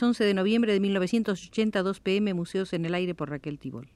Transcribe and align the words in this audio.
11 0.00 0.24
de 0.24 0.34
noviembre 0.34 0.72
de 0.72 0.80
1982 0.80 2.00
pm, 2.00 2.34
Museos 2.34 2.72
en 2.72 2.86
el 2.86 2.94
Aire 2.94 3.14
por 3.14 3.30
Raquel 3.30 3.58
Tibol. 3.58 3.90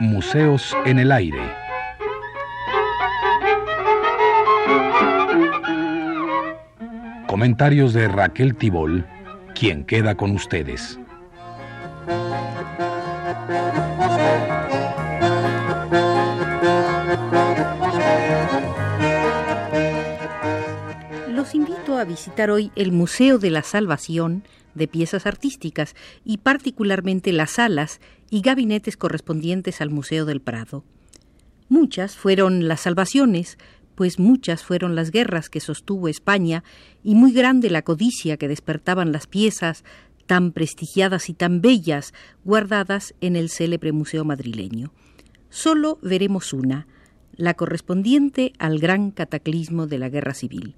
Museos 0.00 0.74
en 0.86 0.98
el 0.98 1.12
Aire. 1.12 1.42
Comentarios 7.26 7.92
de 7.92 8.08
Raquel 8.08 8.54
Tibol, 8.54 9.06
quien 9.54 9.84
queda 9.84 10.14
con 10.14 10.30
ustedes. 10.30 10.98
Los 13.24 13.32
invito 21.54 21.96
a 21.96 22.04
visitar 22.04 22.50
hoy 22.50 22.70
el 22.76 22.92
Museo 22.92 23.38
de 23.38 23.50
la 23.50 23.62
Salvación 23.62 24.44
de 24.74 24.88
Piezas 24.88 25.24
Artísticas 25.24 25.94
y 26.22 26.36
particularmente 26.38 27.32
las 27.32 27.52
salas 27.52 28.00
y 28.28 28.42
gabinetes 28.42 28.98
correspondientes 28.98 29.80
al 29.80 29.88
Museo 29.88 30.26
del 30.26 30.42
Prado. 30.42 30.84
Muchas 31.70 32.16
fueron 32.16 32.68
las 32.68 32.82
salvaciones, 32.82 33.56
pues 33.94 34.18
muchas 34.18 34.62
fueron 34.62 34.96
las 34.96 35.10
guerras 35.10 35.48
que 35.48 35.60
sostuvo 35.60 36.08
España 36.08 36.62
y 37.02 37.14
muy 37.14 37.32
grande 37.32 37.70
la 37.70 37.80
codicia 37.80 38.36
que 38.36 38.48
despertaban 38.48 39.12
las 39.12 39.26
piezas 39.26 39.82
tan 40.26 40.52
prestigiadas 40.52 41.28
y 41.28 41.34
tan 41.34 41.60
bellas 41.60 42.12
guardadas 42.44 43.14
en 43.20 43.36
el 43.36 43.48
célebre 43.48 43.92
museo 43.92 44.24
madrileño. 44.24 44.92
Solo 45.50 45.98
veremos 46.02 46.52
una, 46.52 46.86
la 47.36 47.54
correspondiente 47.54 48.52
al 48.58 48.78
gran 48.78 49.10
cataclismo 49.10 49.86
de 49.86 49.98
la 49.98 50.08
guerra 50.08 50.32
civil. 50.34 50.74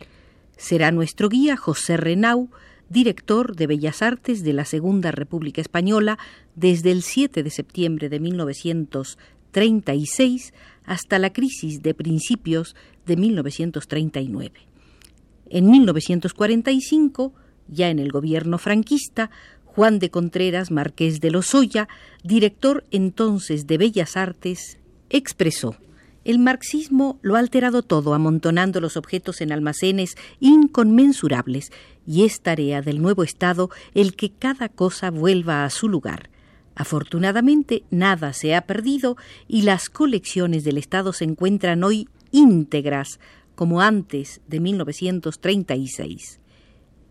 Será 0.56 0.90
nuestro 0.90 1.28
guía 1.28 1.56
José 1.56 1.96
Renau, 1.96 2.50
director 2.88 3.56
de 3.56 3.66
Bellas 3.66 4.00
Artes 4.02 4.44
de 4.44 4.52
la 4.52 4.64
Segunda 4.64 5.10
República 5.10 5.60
Española 5.60 6.20
desde 6.54 6.92
el 6.92 7.02
7 7.02 7.42
de 7.42 7.50
septiembre 7.50 8.08
de 8.08 8.20
1936 8.20 10.54
hasta 10.84 11.18
la 11.18 11.32
crisis 11.32 11.82
de 11.82 11.94
principios 11.94 12.76
de 13.06 13.16
1939. 13.16 14.52
En 15.48 15.70
1945, 15.70 17.32
ya 17.68 17.90
en 17.90 17.98
el 17.98 18.10
gobierno 18.10 18.58
franquista, 18.58 19.30
Juan 19.64 19.98
de 19.98 20.10
Contreras, 20.10 20.70
marqués 20.70 21.20
de 21.20 21.30
Lozoya, 21.30 21.88
director 22.22 22.84
entonces 22.90 23.66
de 23.66 23.78
Bellas 23.78 24.16
Artes, 24.16 24.78
expresó 25.10 25.76
el 26.26 26.40
marxismo 26.40 27.20
lo 27.22 27.36
ha 27.36 27.38
alterado 27.38 27.82
todo, 27.82 28.12
amontonando 28.12 28.80
los 28.80 28.96
objetos 28.96 29.40
en 29.40 29.52
almacenes 29.52 30.16
inconmensurables, 30.40 31.70
y 32.04 32.24
es 32.24 32.40
tarea 32.40 32.82
del 32.82 33.00
nuevo 33.00 33.22
Estado 33.22 33.70
el 33.94 34.16
que 34.16 34.30
cada 34.30 34.68
cosa 34.68 35.12
vuelva 35.12 35.64
a 35.64 35.70
su 35.70 35.88
lugar. 35.88 36.28
Afortunadamente 36.74 37.84
nada 37.92 38.32
se 38.32 38.56
ha 38.56 38.62
perdido 38.62 39.16
y 39.46 39.62
las 39.62 39.88
colecciones 39.88 40.64
del 40.64 40.78
Estado 40.78 41.12
se 41.12 41.22
encuentran 41.22 41.84
hoy 41.84 42.08
íntegras, 42.32 43.20
como 43.54 43.80
antes 43.80 44.40
de 44.48 44.58
1936. 44.58 46.40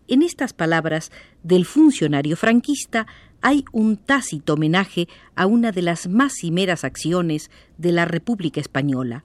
En 0.08 0.22
estas 0.22 0.52
palabras 0.52 1.10
del 1.42 1.64
funcionario 1.64 2.36
franquista 2.36 3.08
hay 3.40 3.64
un 3.72 3.96
tácito 3.96 4.54
homenaje 4.54 5.08
a 5.34 5.46
una 5.46 5.72
de 5.72 5.82
las 5.82 6.08
más 6.08 6.34
cimeras 6.40 6.84
acciones 6.84 7.50
de 7.76 7.90
la 7.90 8.04
República 8.04 8.60
Española, 8.60 9.24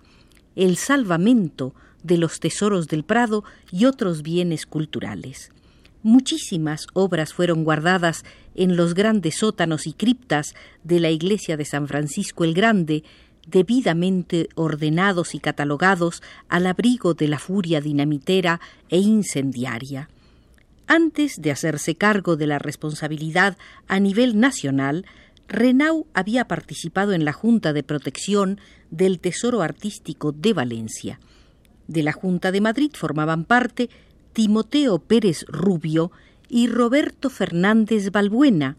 el 0.56 0.78
salvamento 0.78 1.76
de 2.04 2.18
los 2.18 2.40
tesoros 2.40 2.88
del 2.88 3.04
Prado 3.04 3.44
y 3.72 3.86
otros 3.86 4.24
bienes 4.24 4.66
culturales. 4.66 5.52
Muchísimas 6.02 6.88
obras 6.94 7.32
fueron 7.32 7.64
guardadas 7.64 8.24
en 8.56 8.76
los 8.76 8.96
grandes 8.96 9.38
sótanos 9.38 9.86
y 9.86 9.94
criptas 9.94 10.56
de 10.84 11.00
la 11.00 11.12
iglesia 11.12 11.58
de 11.58 11.66
San 11.66 11.88
Francisco 11.88 12.44
el 12.44 12.56
Grande, 12.56 13.04
debidamente 13.46 14.50
ordenados 14.56 15.36
y 15.36 15.40
catalogados 15.40 16.24
al 16.50 16.66
abrigo 16.66 17.14
de 17.14 17.28
la 17.28 17.38
furia 17.38 17.82
dinamitera 17.82 18.60
e 18.90 18.98
incendiaria. 18.98 20.10
Antes 20.94 21.42
de 21.42 21.52
hacerse 21.52 21.96
cargo 21.96 22.36
de 22.36 22.48
la 22.48 22.60
responsabilidad 22.60 23.58
a 23.88 24.02
nivel 24.02 24.38
nacional, 24.42 25.06
Renau 25.48 26.06
había 26.14 26.50
participado 26.50 27.14
en 27.14 27.24
la 27.24 27.32
Junta 27.32 27.72
de 27.72 27.82
Protección 27.82 28.60
del 28.90 29.22
Tesoro 29.22 29.62
Artístico 29.62 30.34
de 30.34 30.52
Valencia. 30.52 31.22
De 31.88 32.04
la 32.04 32.12
Junta 32.12 32.52
de 32.52 32.60
Madrid 32.60 32.92
formaban 32.94 33.46
parte 33.46 33.90
Timoteo 34.34 35.00
Pérez 35.00 35.46
Rubio 35.48 36.12
y 36.50 36.68
Roberto 36.68 37.30
Fernández 37.30 38.12
Balbuena, 38.12 38.76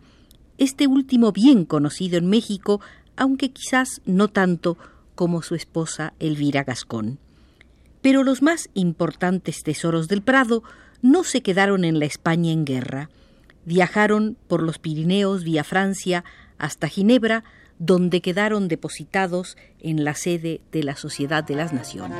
este 0.59 0.87
último 0.87 1.33
bien 1.33 1.65
conocido 1.65 2.19
en 2.19 2.29
México, 2.29 2.83
aunque 3.17 3.53
quizás 3.53 4.03
no 4.05 4.29
tanto 4.29 4.77
como 5.15 5.41
su 5.41 5.55
esposa 5.55 6.13
Elvira 6.19 6.63
Gascón. 6.63 7.21
Pero 8.03 8.23
los 8.23 8.43
más 8.43 8.69
importantes 8.75 9.63
tesoros 9.63 10.09
del 10.09 10.21
Prado 10.21 10.63
no 11.03 11.25
se 11.25 11.43
quedaron 11.43 11.85
en 11.85 11.99
la 11.99 12.07
España 12.07 12.53
en 12.53 12.65
guerra. 12.65 13.11
Viajaron 13.65 14.37
por 14.49 14.63
los 14.63 14.79
Pirineos 14.79 15.45
vía 15.45 15.65
Francia 15.65 16.25
hasta 16.59 16.89
Ginebra, 16.89 17.45
donde 17.79 18.21
quedaron 18.21 18.69
depositados 18.69 19.57
en 19.81 20.05
la 20.05 20.15
sede 20.15 20.61
de 20.71 20.85
la 20.85 20.95
Sociedad 20.95 21.43
de 21.43 21.57
las 21.57 21.73
Naciones. 21.73 22.19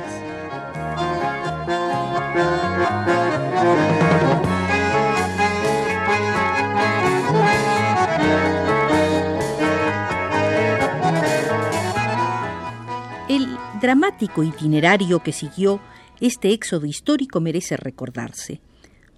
El 13.29 13.47
dramático 13.81 14.43
itinerario 14.43 15.23
que 15.23 15.31
siguió 15.31 15.79
este 16.19 16.51
éxodo 16.51 16.85
histórico 16.85 17.39
merece 17.39 17.77
recordarse. 17.77 18.61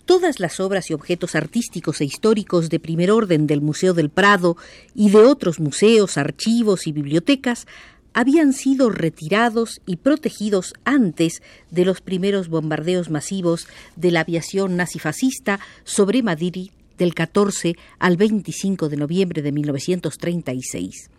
Todas 0.06 0.40
las 0.40 0.60
obras 0.60 0.92
y 0.92 0.94
objetos 0.94 1.34
artísticos 1.34 2.00
e 2.00 2.06
históricos 2.06 2.70
de 2.70 2.80
primer 2.80 3.10
orden 3.10 3.48
del 3.48 3.62
Museo 3.62 3.94
del 3.96 4.10
Prado 4.10 4.56
y 4.94 5.10
de 5.10 5.18
otros 5.18 5.60
museos, 5.60 6.18
archivos 6.18 6.86
y 6.86 6.92
bibliotecas 6.92 7.66
habían 8.14 8.54
sido 8.54 8.92
retirados 8.92 9.82
y 9.86 9.98
protegidos 9.98 10.74
antes 10.86 11.42
de 11.72 11.86
los 11.86 12.02
primeros 12.02 12.50
bombardeos 12.50 13.10
masivos 13.10 13.68
de 13.96 14.12
la 14.12 14.22
aviación 14.22 14.78
nazifascista 14.78 15.60
sobre 15.84 16.24
Madrid 16.24 16.70
del 16.98 17.14
14 17.14 17.76
al 18.00 18.16
25 18.16 18.90
de 18.90 18.98
noviembre 18.98 19.42
de 19.42 19.52
1936. 19.52 21.10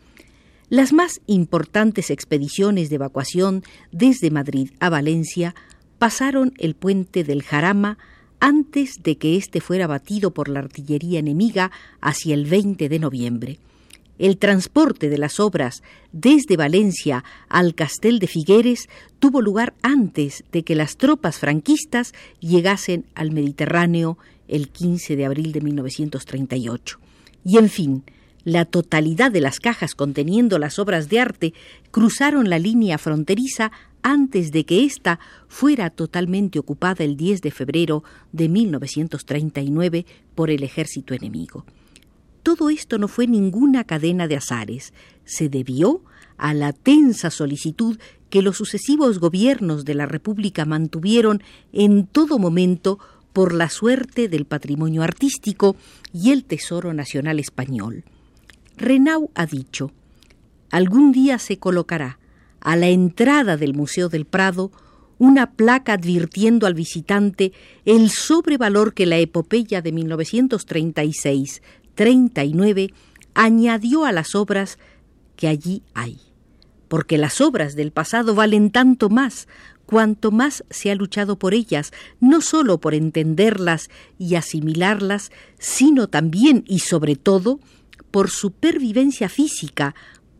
Las 0.71 0.93
más 0.93 1.21
importantes 1.27 2.11
expediciones 2.11 2.89
de 2.89 2.97
evacuación 2.97 3.63
desde 3.93 4.31
Madrid 4.31 4.71
a 4.81 4.91
Valencia 4.91 5.55
pasaron 5.99 6.55
el 6.59 6.75
puente 6.75 7.25
del 7.25 7.43
Jarama 7.43 7.99
antes 8.41 9.03
de 9.03 9.17
que 9.17 9.37
éste 9.37 9.61
fuera 9.61 9.87
batido 9.87 10.33
por 10.33 10.49
la 10.49 10.61
artillería 10.61 11.19
enemiga 11.19 11.71
hacia 12.01 12.35
el 12.35 12.47
20 12.47 12.89
de 12.89 12.99
noviembre. 12.99 13.59
El 14.19 14.39
transporte 14.39 15.11
de 15.11 15.19
las 15.19 15.41
obras 15.41 15.83
desde 16.13 16.57
Valencia 16.57 17.23
al 17.49 17.75
Castel 17.75 18.19
de 18.19 18.27
Figueres 18.27 18.89
tuvo 19.19 19.43
lugar 19.43 19.75
antes 19.83 20.43
de 20.53 20.63
que 20.63 20.75
las 20.75 20.97
tropas 20.97 21.39
franquistas 21.39 22.13
llegasen 22.41 23.05
al 23.15 23.31
Mediterráneo 23.31 24.17
el 24.49 24.69
15 24.71 25.17
de 25.17 25.27
abril 25.27 25.53
de 25.53 25.61
1938. 25.61 26.99
Y 27.45 27.59
en 27.59 27.69
fin, 27.69 28.05
la 28.44 28.65
totalidad 28.65 29.31
de 29.32 29.41
las 29.41 29.61
cajas 29.61 29.94
conteniendo 29.94 30.59
las 30.59 30.79
obras 30.79 31.09
de 31.09 31.21
arte 31.21 31.55
cruzaron 31.91 32.49
la 32.49 32.59
línea 32.59 32.97
fronteriza 32.97 33.73
antes 34.06 34.53
de 34.53 34.64
que 34.64 34.85
ésta 34.85 35.19
fuera 35.49 35.91
totalmente 35.91 36.61
ocupada 36.61 37.03
el 37.03 37.17
10 37.17 37.41
de 37.41 37.50
febrero 37.50 38.05
de 38.31 38.49
1939 38.49 40.06
por 40.37 40.49
el 40.49 40.62
ejército 40.62 41.12
enemigo. 41.12 41.64
Todo 42.44 42.70
esto 42.70 42.99
no 42.99 43.08
fue 43.08 43.26
ninguna 43.26 43.82
cadena 43.82 44.29
de 44.29 44.37
azares, 44.37 44.94
se 45.25 45.49
debió 45.49 46.03
a 46.37 46.55
la 46.55 46.73
tensa 46.73 47.31
solicitud 47.31 47.99
que 48.31 48.43
los 48.43 48.58
sucesivos 48.58 49.19
gobiernos 49.19 49.85
de 49.85 49.97
la 49.97 50.06
República 50.06 50.64
mantuvieron 50.64 51.43
en 51.73 52.06
todo 52.06 52.38
momento 52.38 53.00
por 53.32 53.53
la 53.53 53.69
suerte 53.69 54.29
del 54.29 54.44
patrimonio 54.44 55.03
artístico 55.03 55.75
y 56.12 56.31
el 56.31 56.44
Tesoro 56.44 56.94
Nacional 56.94 57.41
Español. 57.41 58.05
Renau 58.76 59.32
ha 59.35 59.47
dicho, 59.47 59.91
algún 60.70 61.11
día 61.11 61.41
se 61.41 61.58
colocará 61.58 62.20
a 62.67 62.75
la 62.75 62.89
entrada 62.89 63.57
del 63.57 63.75
Museo 63.75 64.09
del 64.09 64.25
Prado 64.25 64.73
una 65.19 65.53
placa 65.53 65.93
advirtiendo 65.93 66.67
al 66.67 66.75
visitante 66.75 67.53
el 67.85 68.11
sobrevalor 68.11 68.93
que 68.93 69.07
la 69.07 69.19
epopeya 69.19 69.83
de 69.83 69.95
1936-39 69.95 72.93
añadió 73.35 74.05
a 74.05 74.11
las 74.11 74.35
obras 74.35 74.81
que 75.37 75.47
allí 75.47 75.85
hay, 75.95 76.19
porque 76.89 77.19
las 77.19 77.41
obras 77.41 77.77
del 77.77 77.93
pasado 77.93 78.35
valen 78.35 78.73
tanto 78.73 79.11
más 79.11 79.47
cuanto 79.87 80.33
más 80.33 80.65
se 80.69 80.91
ha 80.91 80.97
luchado 80.97 81.39
por 81.39 81.55
ellas, 81.55 81.93
no 82.19 82.41
sólo 82.41 82.81
por 82.81 82.95
entenderlas 82.95 83.91
y 84.19 84.35
asimilarlas, 84.35 85.31
sino 85.61 86.09
también 86.09 86.65
y 86.67 86.81
sobre 86.81 87.15
todo 87.15 87.61
por 88.11 88.29
supervivencia 88.29 89.29
física 89.29 89.95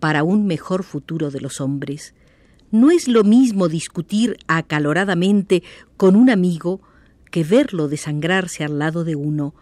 para 0.07 0.23
un 0.23 0.47
mejor 0.47 0.85
futuro 0.85 1.33
de 1.33 1.41
los 1.41 1.61
hombres. 1.61 2.15
No 2.71 2.93
es 2.93 3.09
lo 3.09 3.25
mismo 3.25 3.69
discutir 3.69 4.37
acaloradamente 4.47 5.65
con 5.97 6.15
un 6.15 6.31
amigo 6.31 6.81
que 7.33 7.43
verlo 7.43 7.89
desangrarse 7.89 8.63
al 8.63 8.79
lado 8.79 9.03
de 9.03 9.17
uno, 9.17 9.53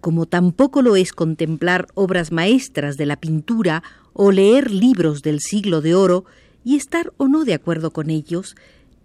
como 0.00 0.26
tampoco 0.26 0.82
lo 0.82 0.96
es 0.96 1.12
contemplar 1.12 1.86
obras 1.94 2.32
maestras 2.32 2.96
de 2.96 3.06
la 3.06 3.14
pintura 3.14 3.84
o 4.12 4.32
leer 4.32 4.72
libros 4.72 5.22
del 5.22 5.38
siglo 5.38 5.80
de 5.80 5.94
oro 5.94 6.24
y 6.64 6.74
estar 6.74 7.12
o 7.16 7.28
no 7.28 7.44
de 7.44 7.54
acuerdo 7.54 7.92
con 7.92 8.10
ellos, 8.10 8.56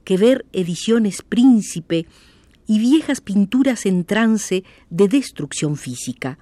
que 0.03 0.17
ver 0.17 0.47
ediciones 0.51 1.21
príncipe 1.21 2.07
y 2.65 2.79
viejas 2.79 3.21
pinturas 3.21 3.85
en 3.85 4.03
trance 4.03 4.63
de 4.89 5.07
destrucción 5.07 5.77
física. 5.77 6.39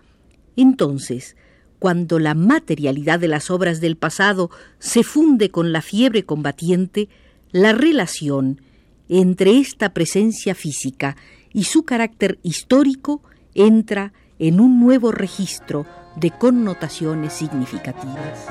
Entonces, 0.55 1.35
cuando 1.79 2.19
la 2.19 2.35
materialidad 2.35 3.19
de 3.19 3.29
las 3.29 3.49
obras 3.49 3.81
del 3.81 3.95
pasado 3.95 4.51
se 4.77 5.03
funde 5.03 5.49
con 5.49 5.71
la 5.71 5.81
fiebre 5.81 6.23
combatiente, 6.23 7.09
la 7.51 7.71
relación 7.71 8.61
entre 9.07 9.57
esta 9.57 9.93
presencia 9.93 10.53
física 10.53 11.15
y 11.51 11.63
su 11.63 11.83
carácter 11.83 12.37
histórico 12.43 13.23
entra 13.55 14.13
en 14.37 14.59
un 14.59 14.79
nuevo 14.79 15.11
registro 15.11 15.87
de 16.15 16.31
connotaciones 16.31 17.33
significativas. 17.33 18.45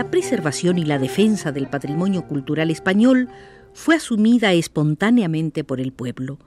La 0.00 0.10
preservación 0.10 0.78
y 0.78 0.86
la 0.86 0.98
defensa 0.98 1.52
del 1.52 1.68
patrimonio 1.68 2.26
cultural 2.26 2.70
español 2.70 3.28
fue 3.74 3.96
asumida 3.96 4.54
espontáneamente 4.54 5.62
por 5.62 5.78
el 5.78 5.92
pueblo. 5.92 6.38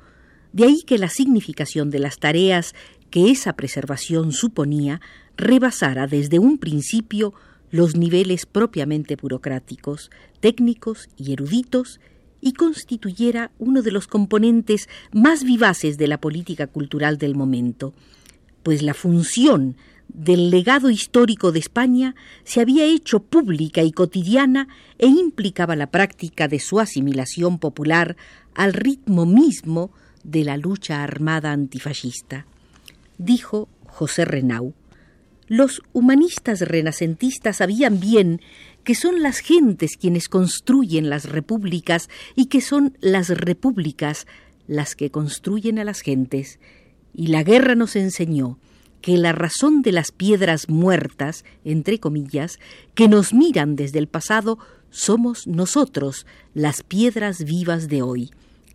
De 0.54 0.64
ahí 0.64 0.82
que 0.82 0.98
la 0.98 1.08
significación 1.08 1.92
de 1.92 2.00
las 2.00 2.18
tareas 2.18 2.74
que 3.12 3.30
esa 3.30 3.54
preservación 3.54 4.32
suponía 4.32 5.02
rebasara 5.38 6.08
desde 6.08 6.40
un 6.40 6.58
principio 6.58 7.36
los 7.70 7.96
niveles 7.96 8.48
propiamente 8.48 9.18
burocráticos, 9.18 10.10
técnicos 10.40 11.08
y 11.16 11.34
eruditos, 11.34 12.00
y 12.42 12.54
constituyera 12.54 13.52
uno 13.60 13.84
de 13.84 13.92
los 13.92 14.08
componentes 14.08 14.90
más 15.12 15.44
vivaces 15.44 16.00
de 16.00 16.08
la 16.08 16.18
política 16.18 16.66
cultural 16.66 17.20
del 17.20 17.36
momento, 17.36 17.94
pues 18.64 18.82
la 18.82 18.96
función 18.96 19.76
del 20.08 20.50
legado 20.52 20.90
histórico 20.90 21.52
de 21.52 21.60
España 21.60 22.16
se 22.44 22.62
había 22.62 22.86
hecho 22.86 23.22
pública 23.22 23.82
y 23.82 23.92
cotidiana 23.92 24.68
e 25.00 25.08
implicaba 25.08 25.76
la 25.76 25.88
práctica 25.88 26.48
de 26.48 26.60
su 26.60 26.80
asimilación 26.80 27.58
popular 27.58 28.16
al 28.54 28.74
ritmo 28.74 29.26
mismo 29.26 29.92
de 30.24 30.44
la 30.44 30.58
lucha 30.58 31.04
armada 31.04 31.52
antifascista. 31.52 32.46
Dijo 33.18 33.68
José 33.88 34.26
Renau, 34.26 34.74
los 35.48 35.82
humanistas 35.92 36.62
renacentistas 36.62 37.58
sabían 37.58 38.00
bien 38.00 38.42
que 38.84 38.96
son 38.96 39.22
las 39.22 39.40
gentes 39.40 39.98
quienes 39.98 40.30
construyen 40.30 41.10
las 41.10 41.26
repúblicas 41.26 42.10
y 42.36 42.46
que 42.46 42.62
son 42.62 42.98
las 43.02 43.30
repúblicas 43.30 44.28
las 44.68 44.96
que 44.96 45.12
construyen 45.12 45.80
a 45.80 45.84
las 45.84 46.02
gentes. 46.02 46.60
Y 47.14 47.28
la 47.28 47.44
guerra 47.44 47.76
nos 47.76 47.96
enseñó 47.96 48.58
que 49.04 49.18
la 49.18 49.34
razón 49.34 49.82
de 49.82 49.92
las 49.92 50.14
piedras 50.14 50.70
muertas, 50.70 51.44
entre 51.66 52.00
comillas, 52.00 52.58
que 52.96 53.10
nos 53.10 53.34
miran 53.34 53.76
desde 53.76 54.00
el 54.00 54.08
pasado, 54.08 54.60
somos 54.92 55.46
nosotros, 55.46 56.26
las 56.54 56.84
piedras 56.84 57.44
vivas 57.44 57.90
de 57.90 58.02
hoy. 58.02 58.32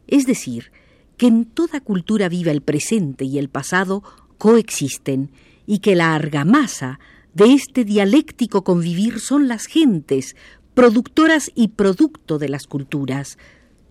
Es 0.06 0.26
decir, 0.26 0.70
que 1.16 1.28
en 1.28 1.46
toda 1.46 1.80
cultura 1.80 2.28
viva 2.28 2.52
el 2.52 2.60
presente 2.60 3.24
y 3.24 3.38
el 3.38 3.48
pasado 3.48 4.02
coexisten, 4.36 5.30
y 5.64 5.78
que 5.78 5.96
la 5.96 6.14
argamasa 6.14 7.00
de 7.32 7.54
este 7.54 7.86
dialéctico 7.86 8.64
convivir 8.64 9.20
son 9.20 9.48
las 9.48 9.64
gentes, 9.64 10.36
productoras 10.74 11.50
y 11.54 11.68
producto 11.68 12.38
de 12.38 12.50
las 12.50 12.66
culturas. 12.66 13.38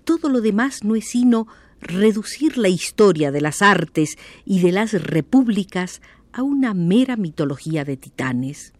Todo 0.03 0.29
lo 0.29 0.41
demás 0.41 0.83
no 0.83 0.95
es 0.95 1.09
sino 1.09 1.47
reducir 1.81 2.59
la 2.59 2.69
historia 2.69 3.31
de 3.31 3.41
las 3.41 3.63
artes 3.63 4.17
y 4.45 4.61
de 4.61 4.71
las 4.71 4.93
repúblicas 4.93 6.01
a 6.37 6.43
una 6.43 6.75
mera 6.75 7.17
mitología 7.17 7.83
de 7.83 7.97
titanes. 7.97 8.71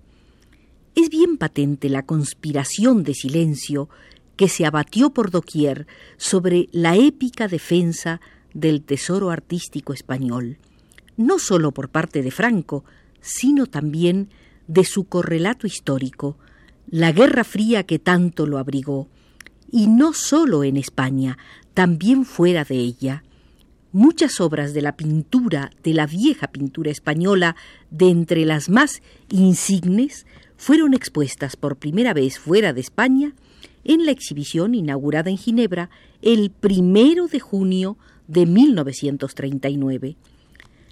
Es 0.94 1.10
bien 1.10 1.38
patente 1.38 1.90
la 1.90 2.06
conspiración 2.06 3.04
de 3.04 3.16
silencio 3.16 3.90
que 4.36 4.48
se 4.48 4.68
abatió 4.68 5.10
por 5.10 5.32
doquier 5.32 5.88
sobre 6.18 6.70
la 6.72 6.96
épica 6.96 7.48
defensa 7.48 8.22
del 8.54 8.84
tesoro 8.84 9.32
artístico 9.32 9.92
español, 9.92 10.60
no 11.18 11.40
sólo 11.40 11.72
por 11.72 11.90
parte 11.90 12.22
de 12.22 12.30
Franco, 12.30 12.86
sino 13.22 13.66
también 13.66 14.30
de 14.68 14.84
su 14.84 15.06
correlato 15.06 15.66
histórico, 15.66 16.38
la 16.92 17.12
Guerra 17.12 17.44
Fría 17.44 17.88
que 17.88 17.98
tanto 17.98 18.46
lo 18.46 18.60
abrigó, 18.60 19.08
y 19.72 19.88
no 19.88 20.14
sólo 20.14 20.64
en 20.64 20.78
España, 20.78 21.40
también 21.74 22.24
fuera 22.24 22.64
de 22.66 22.76
ella. 22.76 23.24
Muchas 23.98 24.42
obras 24.42 24.76
de 24.76 24.84
la 24.84 24.96
pintura, 24.96 25.72
de 25.82 25.96
la 25.96 26.06
vieja 26.06 26.50
pintura 26.50 26.92
española, 26.92 27.56
de 27.90 28.10
entre 28.12 28.46
las 28.46 28.70
más 28.70 29.02
insignes, 29.32 30.28
fueron 30.56 30.94
expuestas 30.94 31.56
por 31.56 31.78
primera 31.78 32.14
vez 32.14 32.38
fuera 32.38 32.74
de 32.74 32.82
España 32.82 33.34
en 33.84 34.06
la 34.06 34.12
exhibición 34.12 34.76
inaugurada 34.76 35.32
en 35.32 35.38
Ginebra 35.40 35.90
el 36.22 36.52
primero 36.52 37.28
de 37.28 37.40
junio 37.40 37.98
de 38.28 38.46
1939. 38.46 40.16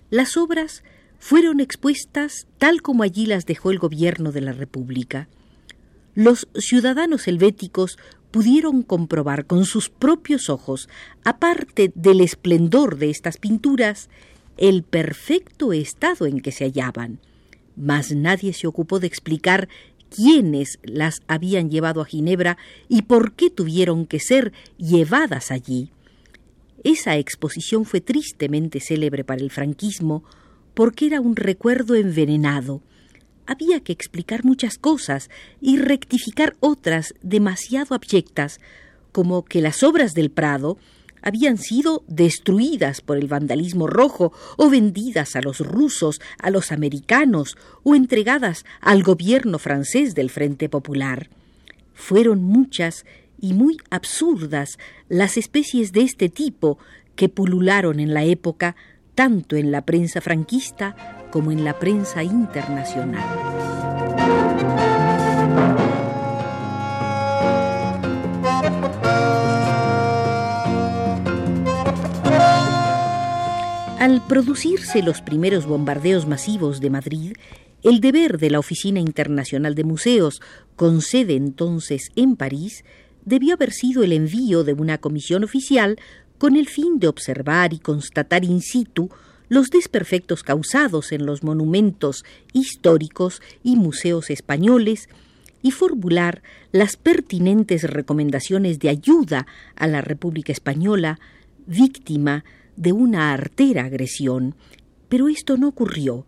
Las 0.09 0.35
obras 0.35 0.83
fueron 1.19 1.59
expuestas 1.59 2.47
tal 2.57 2.81
como 2.81 3.03
allí 3.03 3.27
las 3.27 3.45
dejó 3.45 3.69
el 3.69 3.77
gobierno 3.77 4.31
de 4.31 4.41
la 4.41 4.51
República. 4.51 5.27
Los 6.15 6.47
ciudadanos 6.55 7.27
helvéticos 7.27 7.99
pudieron 8.35 8.81
comprobar 8.81 9.45
con 9.45 9.63
sus 9.63 9.87
propios 9.87 10.49
ojos, 10.49 10.89
aparte 11.23 11.93
del 11.95 12.19
esplendor 12.19 12.97
de 12.97 13.09
estas 13.09 13.37
pinturas, 13.37 14.09
el 14.57 14.83
perfecto 14.83 15.71
estado 15.71 16.25
en 16.25 16.41
que 16.41 16.51
se 16.51 16.65
hallaban. 16.65 17.19
Mas 17.77 18.11
nadie 18.11 18.51
se 18.51 18.67
ocupó 18.67 18.99
de 18.99 19.07
explicar 19.07 19.69
quiénes 20.13 20.79
las 20.83 21.21
habían 21.29 21.69
llevado 21.69 22.01
a 22.01 22.05
Ginebra 22.05 22.57
y 22.89 23.03
por 23.03 23.31
qué 23.35 23.49
tuvieron 23.49 24.05
que 24.05 24.19
ser 24.19 24.51
llevadas 24.77 25.49
allí. 25.49 25.93
Esa 26.83 27.15
exposición 27.15 27.85
fue 27.85 28.01
tristemente 28.01 28.81
célebre 28.81 29.23
para 29.23 29.39
el 29.39 29.49
franquismo 29.49 30.25
porque 30.73 31.05
era 31.05 31.21
un 31.21 31.37
recuerdo 31.37 31.95
envenenado, 31.95 32.81
había 33.45 33.79
que 33.79 33.93
explicar 33.93 34.43
muchas 34.43 34.77
cosas 34.77 35.29
y 35.61 35.77
rectificar 35.77 36.55
otras 36.59 37.13
demasiado 37.21 37.95
abyectas, 37.95 38.59
como 39.11 39.45
que 39.45 39.61
las 39.61 39.83
obras 39.83 40.13
del 40.13 40.31
Prado 40.31 40.77
habían 41.21 41.57
sido 41.57 42.03
destruidas 42.07 43.01
por 43.01 43.17
el 43.17 43.27
vandalismo 43.27 43.87
rojo 43.87 44.31
o 44.57 44.69
vendidas 44.69 45.35
a 45.35 45.41
los 45.41 45.59
rusos, 45.59 46.21
a 46.37 46.51
los 46.51 46.71
americanos 46.71 47.57
o 47.83 47.95
entregadas 47.95 48.63
al 48.79 49.01
gobierno 49.01 49.57
francés 49.57 50.13
del 50.13 50.29
Frente 50.29 50.69
Popular. 50.69 51.29
Fueron 51.93 52.43
muchas 52.43 53.05
y 53.41 53.53
muy 53.53 53.77
absurdas 53.89 54.77
las 55.09 55.37
especies 55.37 55.91
de 55.91 56.01
este 56.01 56.29
tipo 56.29 56.77
que 57.15 57.27
pulularon 57.27 57.99
en 57.99 58.13
la 58.13 58.23
época 58.23 58.75
tanto 59.15 59.55
en 59.55 59.71
la 59.71 59.83
prensa 59.83 60.21
franquista 60.21 61.24
como 61.35 61.51
en 61.51 61.65
la 61.65 61.77
prensa 61.77 62.23
internacional. 62.23 63.21
Al 73.99 74.25
producirse 74.29 75.03
los 75.03 75.19
primeros 75.19 75.65
bombardeos 75.65 76.25
masivos 76.25 76.79
de 76.79 76.89
Madrid, 76.89 77.33
el 77.83 77.99
deber 77.99 78.37
de 78.37 78.51
la 78.51 78.59
Oficina 78.59 79.01
Internacional 79.01 79.75
de 79.75 79.83
Museos, 79.83 80.41
con 80.77 81.01
sede 81.01 81.35
entonces 81.35 82.11
en 82.15 82.37
París, 82.37 82.85
debió 83.25 83.55
haber 83.55 83.73
sido 83.73 84.03
el 84.03 84.13
envío 84.13 84.63
de 84.63 84.71
una 84.71 84.99
comisión 84.99 85.43
oficial 85.43 85.97
con 86.37 86.55
el 86.55 86.69
fin 86.69 86.97
de 86.97 87.09
observar 87.09 87.73
y 87.73 87.79
constatar 87.79 88.45
in 88.45 88.61
situ 88.61 89.09
los 89.49 89.69
desperfectos 89.69 90.43
causados 90.43 91.11
en 91.11 91.25
los 91.25 91.43
monumentos 91.43 92.23
históricos 92.53 93.41
y 93.63 93.75
museos 93.75 94.29
españoles 94.29 95.09
y 95.61 95.71
formular 95.71 96.43
las 96.71 96.95
pertinentes 96.95 97.83
recomendaciones 97.83 98.79
de 98.79 98.89
ayuda 98.89 99.47
a 99.75 99.87
la 99.87 100.01
República 100.01 100.51
Española, 100.51 101.19
víctima 101.65 102.45
de 102.75 102.91
una 102.91 103.33
artera 103.33 103.85
agresión. 103.85 104.55
Pero 105.09 105.27
esto 105.27 105.57
no 105.57 105.69
ocurrió. 105.69 106.25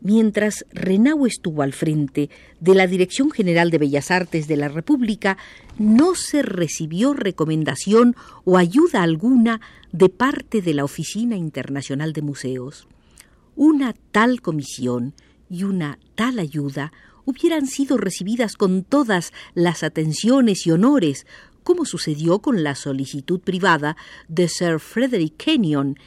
Mientras 0.00 0.64
Renau 0.72 1.26
estuvo 1.26 1.62
al 1.62 1.72
frente 1.72 2.30
de 2.60 2.74
la 2.74 2.86
Dirección 2.86 3.30
General 3.30 3.70
de 3.70 3.78
Bellas 3.78 4.10
Artes 4.10 4.46
de 4.46 4.56
la 4.56 4.68
República, 4.68 5.36
no 5.78 6.14
se 6.14 6.42
recibió 6.42 7.14
recomendación 7.14 8.14
o 8.44 8.58
ayuda 8.58 9.02
alguna 9.02 9.60
de 9.90 10.08
parte 10.08 10.62
de 10.62 10.74
la 10.74 10.84
Oficina 10.84 11.36
Internacional 11.36 12.12
de 12.12 12.22
Museos. 12.22 12.86
Una 13.56 13.92
tal 14.12 14.40
comisión 14.40 15.14
y 15.50 15.64
una 15.64 15.98
tal 16.14 16.38
ayuda 16.38 16.92
hubieran 17.24 17.66
sido 17.66 17.96
recibidas 17.96 18.54
con 18.54 18.84
todas 18.84 19.32
las 19.54 19.82
atenciones 19.82 20.66
y 20.66 20.70
honores, 20.70 21.26
como 21.64 21.84
sucedió 21.84 22.38
con 22.38 22.62
la 22.62 22.74
solicitud 22.74 23.40
privada 23.40 23.96
de 24.28 24.48
Sir 24.48 24.78
Frederick 24.78 25.36
Kenyon, 25.36 25.98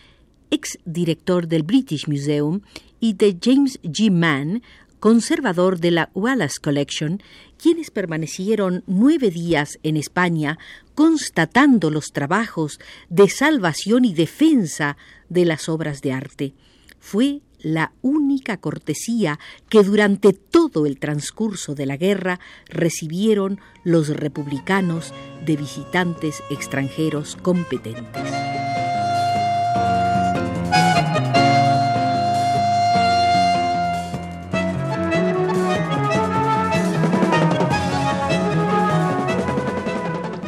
ex 0.51 0.77
director 0.85 1.47
del 1.47 1.63
British 1.63 2.07
Museum, 2.07 2.61
y 2.99 3.13
de 3.13 3.37
James 3.41 3.79
G. 3.81 4.11
Mann, 4.11 4.61
conservador 4.99 5.79
de 5.79 5.91
la 5.91 6.11
Wallace 6.13 6.59
Collection, 6.61 7.21
quienes 7.57 7.89
permanecieron 7.89 8.83
nueve 8.85 9.31
días 9.31 9.79
en 9.83 9.97
España 9.97 10.59
constatando 10.93 11.89
los 11.89 12.11
trabajos 12.13 12.79
de 13.09 13.27
salvación 13.27 14.05
y 14.05 14.13
defensa 14.13 14.97
de 15.27 15.45
las 15.45 15.67
obras 15.67 16.01
de 16.01 16.13
arte. 16.13 16.53
Fue 16.99 17.41
la 17.59 17.93
única 18.01 18.57
cortesía 18.57 19.39
que 19.69 19.83
durante 19.83 20.33
todo 20.33 20.85
el 20.85 20.99
transcurso 20.99 21.73
de 21.73 21.87
la 21.87 21.97
guerra 21.97 22.39
recibieron 22.67 23.59
los 23.83 24.09
republicanos 24.09 25.13
de 25.45 25.55
visitantes 25.57 26.43
extranjeros 26.49 27.35
competentes. 27.35 28.70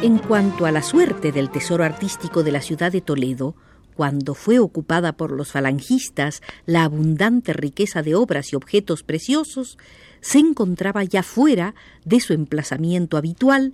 En 0.04 0.18
cuanto 0.18 0.66
a 0.66 0.70
la 0.70 0.82
suerte 0.82 1.32
del 1.32 1.48
tesoro 1.50 1.82
artístico 1.82 2.42
de 2.42 2.52
la 2.52 2.60
ciudad 2.60 2.92
de 2.92 3.00
Toledo, 3.00 3.56
cuando 3.94 4.34
fue 4.34 4.58
ocupada 4.58 5.16
por 5.16 5.30
los 5.30 5.52
falangistas, 5.52 6.42
la 6.66 6.84
abundante 6.84 7.54
riqueza 7.54 8.02
de 8.02 8.14
obras 8.14 8.52
y 8.52 8.56
objetos 8.56 9.02
preciosos 9.02 9.78
se 10.20 10.40
encontraba 10.40 11.04
ya 11.04 11.22
fuera 11.22 11.74
de 12.04 12.20
su 12.20 12.34
emplazamiento 12.34 13.16
habitual, 13.16 13.72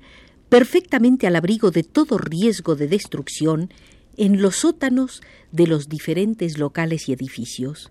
perfectamente 0.48 1.26
al 1.26 1.34
abrigo 1.34 1.72
de 1.72 1.82
todo 1.82 2.16
riesgo 2.16 2.76
de 2.76 2.86
destrucción, 2.86 3.74
en 4.16 4.40
los 4.40 4.54
sótanos 4.54 5.22
de 5.50 5.66
los 5.66 5.88
diferentes 5.88 6.58
locales 6.58 7.08
y 7.08 7.12
edificios. 7.12 7.90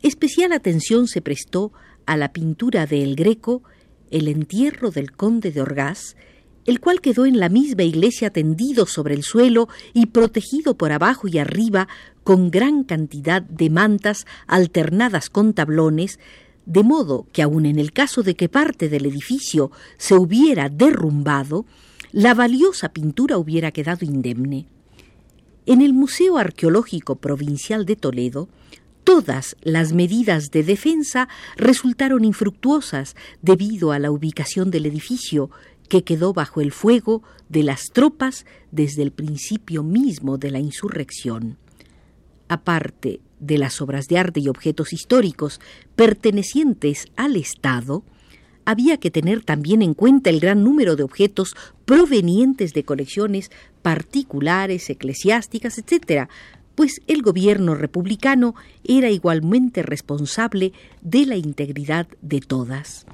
Especial 0.00 0.52
atención 0.52 1.06
se 1.06 1.20
prestó 1.20 1.74
a 2.06 2.16
la 2.16 2.32
pintura 2.32 2.86
de 2.86 3.02
El 3.02 3.14
Greco, 3.14 3.62
el 4.10 4.26
entierro 4.26 4.90
del 4.90 5.12
conde 5.12 5.50
de 5.50 5.60
Orgaz, 5.60 6.16
el 6.68 6.80
cual 6.80 7.00
quedó 7.00 7.24
en 7.24 7.40
la 7.40 7.48
misma 7.48 7.82
iglesia 7.82 8.28
tendido 8.28 8.84
sobre 8.84 9.14
el 9.14 9.22
suelo 9.22 9.68
y 9.94 10.04
protegido 10.04 10.76
por 10.76 10.92
abajo 10.92 11.26
y 11.26 11.38
arriba 11.38 11.88
con 12.24 12.50
gran 12.50 12.84
cantidad 12.84 13.40
de 13.40 13.70
mantas 13.70 14.26
alternadas 14.46 15.30
con 15.30 15.54
tablones, 15.54 16.20
de 16.66 16.82
modo 16.82 17.26
que 17.32 17.40
aun 17.40 17.64
en 17.64 17.78
el 17.78 17.92
caso 17.92 18.22
de 18.22 18.34
que 18.34 18.50
parte 18.50 18.90
del 18.90 19.06
edificio 19.06 19.70
se 19.96 20.14
hubiera 20.14 20.68
derrumbado, 20.68 21.64
la 22.12 22.34
valiosa 22.34 22.90
pintura 22.90 23.38
hubiera 23.38 23.70
quedado 23.70 24.04
indemne. 24.04 24.66
En 25.64 25.80
el 25.80 25.94
Museo 25.94 26.36
Arqueológico 26.36 27.16
Provincial 27.16 27.86
de 27.86 27.96
Toledo, 27.96 28.46
todas 29.04 29.56
las 29.62 29.94
medidas 29.94 30.50
de 30.50 30.62
defensa 30.62 31.30
resultaron 31.56 32.26
infructuosas 32.26 33.16
debido 33.40 33.92
a 33.92 33.98
la 33.98 34.10
ubicación 34.10 34.70
del 34.70 34.84
edificio, 34.84 35.48
que 35.88 36.04
quedó 36.04 36.32
bajo 36.32 36.60
el 36.60 36.72
fuego 36.72 37.22
de 37.48 37.62
las 37.62 37.90
tropas 37.92 38.46
desde 38.70 39.02
el 39.02 39.10
principio 39.10 39.82
mismo 39.82 40.38
de 40.38 40.50
la 40.50 40.60
insurrección. 40.60 41.56
Aparte 42.48 43.20
de 43.40 43.58
las 43.58 43.80
obras 43.80 44.08
de 44.08 44.18
arte 44.18 44.40
y 44.40 44.48
objetos 44.48 44.92
históricos 44.92 45.60
pertenecientes 45.96 47.06
al 47.16 47.36
Estado, 47.36 48.04
había 48.64 48.98
que 48.98 49.10
tener 49.10 49.42
también 49.44 49.80
en 49.80 49.94
cuenta 49.94 50.28
el 50.28 50.40
gran 50.40 50.62
número 50.62 50.94
de 50.94 51.02
objetos 51.02 51.54
provenientes 51.84 52.74
de 52.74 52.84
colecciones 52.84 53.50
particulares, 53.80 54.90
eclesiásticas, 54.90 55.78
etc., 55.78 56.28
pues 56.74 57.00
el 57.08 57.22
gobierno 57.22 57.74
republicano 57.74 58.54
era 58.84 59.10
igualmente 59.10 59.82
responsable 59.82 60.72
de 61.02 61.26
la 61.26 61.36
integridad 61.36 62.06
de 62.20 62.40
todas 62.40 63.04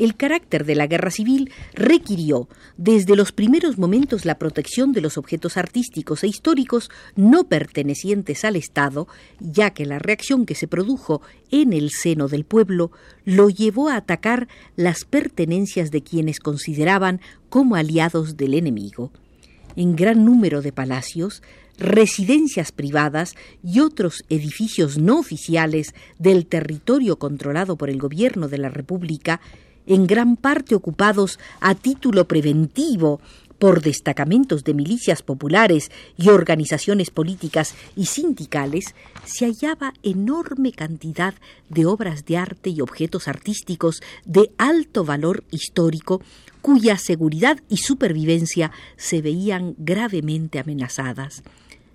el 0.00 0.16
carácter 0.16 0.64
de 0.64 0.74
la 0.74 0.86
guerra 0.86 1.10
civil 1.10 1.52
requirió 1.74 2.48
desde 2.78 3.16
los 3.16 3.32
primeros 3.32 3.76
momentos 3.76 4.24
la 4.24 4.38
protección 4.38 4.92
de 4.92 5.02
los 5.02 5.18
objetos 5.18 5.58
artísticos 5.58 6.24
e 6.24 6.28
históricos 6.28 6.90
no 7.16 7.44
pertenecientes 7.44 8.46
al 8.46 8.56
Estado, 8.56 9.08
ya 9.40 9.70
que 9.70 9.84
la 9.84 9.98
reacción 9.98 10.46
que 10.46 10.54
se 10.54 10.66
produjo 10.66 11.20
en 11.50 11.74
el 11.74 11.90
seno 11.90 12.28
del 12.28 12.44
pueblo 12.44 12.90
lo 13.26 13.50
llevó 13.50 13.90
a 13.90 13.96
atacar 13.96 14.48
las 14.74 15.04
pertenencias 15.04 15.90
de 15.90 16.02
quienes 16.02 16.40
consideraban 16.40 17.20
como 17.50 17.76
aliados 17.76 18.38
del 18.38 18.54
enemigo. 18.54 19.12
En 19.76 19.96
gran 19.96 20.24
número 20.24 20.62
de 20.62 20.72
palacios, 20.72 21.42
residencias 21.78 22.72
privadas 22.72 23.34
y 23.62 23.80
otros 23.80 24.24
edificios 24.30 24.98
no 24.98 25.18
oficiales 25.18 25.94
del 26.18 26.46
territorio 26.46 27.18
controlado 27.18 27.76
por 27.76 27.90
el 27.90 27.98
gobierno 27.98 28.48
de 28.48 28.58
la 28.58 28.70
República 28.70 29.40
en 29.90 30.06
gran 30.06 30.36
parte 30.36 30.76
ocupados 30.76 31.40
a 31.60 31.74
título 31.74 32.28
preventivo 32.28 33.20
por 33.58 33.82
destacamentos 33.82 34.62
de 34.62 34.72
milicias 34.72 35.22
populares 35.22 35.90
y 36.16 36.28
organizaciones 36.28 37.10
políticas 37.10 37.74
y 37.96 38.06
sindicales, 38.06 38.94
se 39.24 39.46
hallaba 39.46 39.92
enorme 40.04 40.72
cantidad 40.72 41.34
de 41.68 41.86
obras 41.86 42.24
de 42.24 42.38
arte 42.38 42.70
y 42.70 42.80
objetos 42.80 43.26
artísticos 43.26 44.00
de 44.24 44.52
alto 44.58 45.04
valor 45.04 45.42
histórico 45.50 46.22
cuya 46.62 46.96
seguridad 46.96 47.58
y 47.68 47.78
supervivencia 47.78 48.70
se 48.96 49.20
veían 49.20 49.74
gravemente 49.76 50.60
amenazadas 50.60 51.42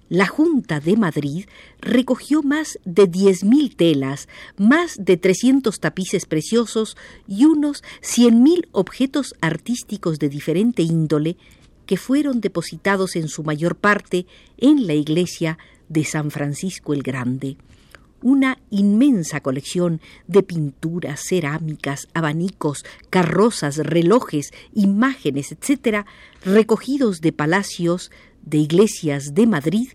la 0.10 0.28
Junta 0.28 0.80
de 0.80 0.98
Madrid 0.98 1.46
recogió 1.82 2.44
más 2.44 2.80
de 2.86 3.10
10.000 3.10 3.76
telas, 3.76 4.28
más 4.58 4.98
de 5.00 5.18
300 5.18 5.80
tapices 5.80 6.26
preciosos 6.26 6.96
y 7.28 7.46
unos 7.46 7.84
100.000 8.02 8.68
objetos 8.72 9.36
artísticos 9.42 10.20
de 10.20 10.30
diferente 10.30 10.84
índole 10.84 11.38
que 11.86 11.98
fueron 11.98 12.42
depositados 12.42 13.16
en 13.16 13.28
su 13.28 13.44
mayor 13.44 13.76
parte 13.76 14.26
en 14.58 14.88
la 14.88 14.94
iglesia 14.94 15.58
de 15.90 16.04
San 16.04 16.32
Francisco 16.32 16.94
el 16.94 17.04
Grande. 17.04 17.58
Una 18.22 18.58
inmensa 18.72 19.42
colección 19.42 20.02
de 20.26 20.42
pinturas, 20.42 21.22
cerámicas, 21.28 22.08
abanicos, 22.16 22.84
carrozas, 23.12 23.78
relojes, 23.78 24.52
imágenes, 24.74 25.52
etc., 25.52 26.06
recogidos 26.44 27.22
de 27.22 27.34
palacios, 27.34 28.12
de 28.46 28.58
iglesias 28.58 29.34
de 29.34 29.48
Madrid 29.48 29.90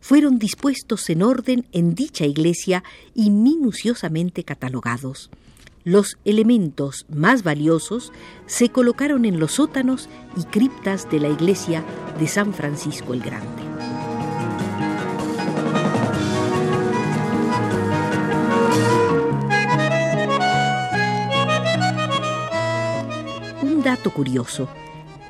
fueron 0.00 0.38
dispuestos 0.38 1.08
en 1.08 1.22
orden 1.22 1.66
en 1.72 1.94
dicha 1.94 2.26
iglesia 2.26 2.84
y 3.14 3.30
minuciosamente 3.30 4.44
catalogados. 4.44 5.30
Los 5.82 6.18
elementos 6.24 7.06
más 7.08 7.42
valiosos 7.42 8.12
se 8.46 8.68
colocaron 8.68 9.24
en 9.24 9.38
los 9.38 9.52
sótanos 9.52 10.08
y 10.36 10.44
criptas 10.44 11.10
de 11.10 11.20
la 11.20 11.28
iglesia 11.28 11.84
de 12.18 12.26
San 12.26 12.52
Francisco 12.52 13.14
el 13.14 13.20
Grande. 13.20 13.62
Un 23.62 23.82
dato 23.82 24.10
curioso 24.10 24.68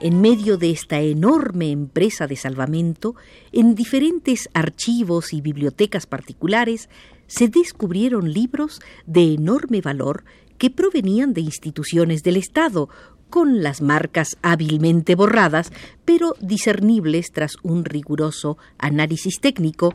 en 0.05 0.21
medio 0.21 0.59
de 0.59 0.71
esta 0.71 1.01
enorme 1.01 1.71
empresa 1.71 2.27
de 2.27 2.37
salvamento, 2.37 3.15
en 3.53 3.75
diferentes 3.75 4.51
archivos 4.53 5.33
y 5.33 5.41
bibliotecas 5.41 6.05
particulares 6.05 6.91
se 7.27 7.49
descubrieron 7.49 8.31
libros 8.31 8.83
de 9.07 9.33
enorme 9.33 9.81
valor 9.81 10.25
que 10.59 10.69
provenían 10.69 11.33
de 11.33 11.41
instituciones 11.41 12.23
del 12.23 12.37
Estado, 12.37 12.91
con 13.31 13.63
las 13.63 13.81
marcas 13.81 14.37
hábilmente 14.43 15.15
borradas, 15.15 15.73
pero 16.05 16.35
discernibles 16.39 17.33
tras 17.33 17.57
un 17.63 17.87
riguroso 17.87 18.59
análisis 18.77 19.41
técnico. 19.41 19.95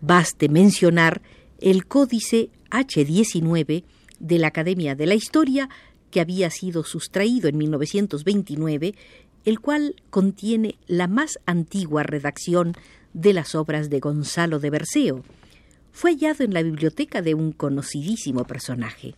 Baste 0.00 0.48
mencionar 0.48 1.22
el 1.60 1.86
Códice 1.86 2.50
H19 2.72 3.84
de 4.18 4.38
la 4.40 4.48
Academia 4.48 4.96
de 4.96 5.06
la 5.06 5.14
Historia, 5.14 5.68
que 6.10 6.20
había 6.20 6.50
sido 6.50 6.82
sustraído 6.82 7.48
en 7.48 7.58
1929, 7.58 8.94
el 9.46 9.60
cual 9.60 9.94
contiene 10.10 10.76
la 10.86 11.06
más 11.06 11.38
antigua 11.46 12.02
redacción 12.02 12.74
de 13.14 13.32
las 13.32 13.54
obras 13.54 13.88
de 13.88 14.00
Gonzalo 14.00 14.58
de 14.58 14.70
Berceo. 14.70 15.24
Fue 15.92 16.10
hallado 16.10 16.44
en 16.44 16.52
la 16.52 16.62
biblioteca 16.62 17.22
de 17.22 17.34
un 17.34 17.52
conocidísimo 17.52 18.44
personaje. 18.44 19.14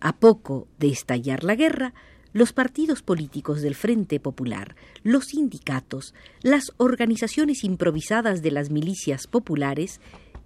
A 0.00 0.14
poco 0.16 0.68
de 0.78 0.88
estallar 0.88 1.42
la 1.42 1.56
guerra, 1.56 1.92
los 2.32 2.52
partidos 2.52 3.02
políticos 3.02 3.60
del 3.60 3.74
Frente 3.74 4.20
Popular, 4.20 4.76
los 5.02 5.24
sindicatos, 5.24 6.14
las 6.42 6.72
organizaciones 6.76 7.64
improvisadas 7.64 8.42
de 8.42 8.52
las 8.52 8.70
milicias 8.70 9.26
populares 9.26 10.00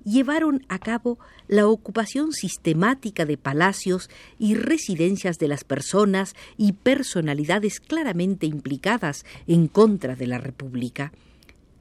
llevaron 0.04 0.64
a 0.68 0.78
cabo 0.78 1.18
la 1.48 1.66
ocupación 1.66 2.32
sistemática 2.32 3.24
de 3.24 3.36
palacios 3.36 4.10
y 4.38 4.54
residencias 4.54 5.38
de 5.38 5.48
las 5.48 5.64
personas 5.64 6.34
y 6.56 6.72
personalidades 6.72 7.80
claramente 7.80 8.46
implicadas 8.46 9.24
en 9.46 9.68
contra 9.68 10.16
de 10.16 10.26
la 10.26 10.38
República. 10.38 11.12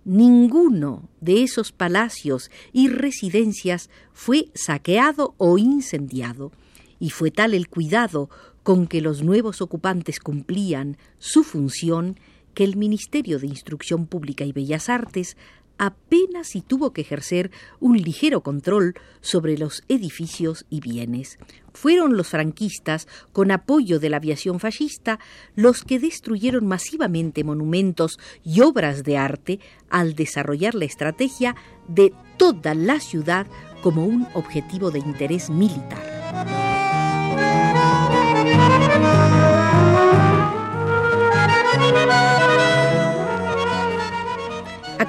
Ninguno 0.06 1.10
de 1.22 1.44
esos 1.44 1.72
palacios 1.72 2.50
y 2.72 2.88
residencias 2.88 3.90
fue 4.14 4.50
saqueado 4.56 5.36
o 5.38 5.58
incendiado, 5.58 6.52
y 7.00 7.12
fue 7.12 7.32
tal 7.32 7.54
el 7.54 7.68
cuidado 7.68 8.30
con 8.64 8.88
que 8.88 9.02
los 9.02 9.24
nuevos 9.24 9.62
ocupantes 9.62 10.20
cumplían 10.20 10.98
su 11.18 11.44
función 11.44 12.18
que 12.54 12.64
el 12.64 12.76
Ministerio 12.76 13.40
de 13.40 13.48
Instrucción 13.48 14.06
Pública 14.06 14.44
y 14.44 14.52
Bellas 14.52 14.90
Artes 14.90 15.38
apenas 15.80 16.50
si 16.50 16.62
tuvo 16.62 16.94
que 16.94 17.02
ejercer 17.02 17.50
un 17.80 17.98
ligero 17.98 18.42
control 18.42 18.94
sobre 19.22 19.58
los 19.58 19.84
edificios 19.88 20.66
y 20.70 20.82
bienes. 20.82 21.40
Fueron 21.74 22.18
los 22.18 22.28
franquistas, 22.28 23.08
con 23.32 23.50
apoyo 23.50 24.00
de 24.00 24.10
la 24.10 24.18
aviación 24.18 24.60
fascista, 24.60 25.20
los 25.56 25.84
que 25.84 25.98
destruyeron 25.98 26.68
masivamente 26.68 27.44
monumentos 27.44 28.20
y 28.44 28.62
obras 28.62 29.04
de 29.04 29.18
arte 29.18 29.60
al 29.90 30.14
desarrollar 30.14 30.76
la 30.76 30.86
estrategia 30.86 31.56
de 31.88 32.14
toda 32.38 32.76
la 32.76 33.00
ciudad 33.00 33.48
como 33.82 34.06
un 34.06 34.28
objetivo 34.34 34.92
de 34.92 35.00
interés 35.00 35.50
militar. 35.50 36.59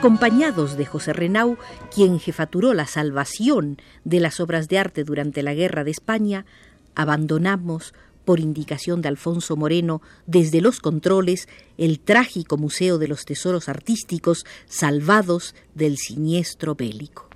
Acompañados 0.00 0.78
de 0.78 0.87
José 0.87 1.12
Renau, 1.12 1.59
quien 1.95 2.19
jefaturó 2.19 2.73
la 2.73 2.87
salvación 2.87 3.76
de 4.04 4.19
las 4.19 4.40
obras 4.40 4.66
de 4.66 4.78
arte 4.78 5.04
durante 5.04 5.42
la 5.42 5.52
Guerra 5.52 5.85
de 5.85 5.90
España, 5.90 6.47
abandonamos, 6.95 7.92
por 8.25 8.40
indicación 8.40 9.02
de 9.02 9.09
Alfonso 9.09 9.57
Moreno, 9.57 10.00
desde 10.25 10.62
los 10.62 10.80
controles, 10.80 11.50
el 11.76 12.00
trágico 12.00 12.57
Museo 12.57 12.97
de 12.97 13.09
los 13.09 13.26
Tesoros 13.26 13.69
Artísticos 13.69 14.47
salvados 14.64 15.54
del 15.75 15.99
siniestro 15.99 16.75
bélico. 16.75 17.28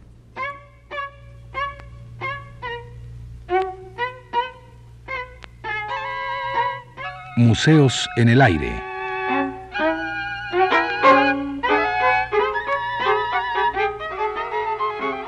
Museos 7.37 8.09
en 8.17 8.31
el 8.31 8.41
aire. 8.41 8.94